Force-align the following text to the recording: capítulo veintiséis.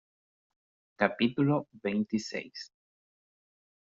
capítulo 1.01 1.55
veintiséis. 1.85 2.73